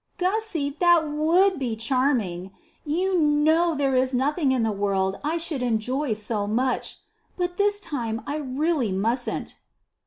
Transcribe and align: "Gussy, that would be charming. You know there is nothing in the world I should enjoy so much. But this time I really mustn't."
"Gussy, 0.17 0.71
that 0.79 1.07
would 1.07 1.59
be 1.59 1.75
charming. 1.75 2.53
You 2.83 3.19
know 3.21 3.75
there 3.75 3.95
is 3.95 4.15
nothing 4.15 4.51
in 4.51 4.63
the 4.63 4.71
world 4.71 5.19
I 5.23 5.37
should 5.37 5.61
enjoy 5.61 6.13
so 6.13 6.47
much. 6.47 6.97
But 7.37 7.57
this 7.57 7.79
time 7.79 8.23
I 8.25 8.37
really 8.37 8.91
mustn't." 8.91 9.57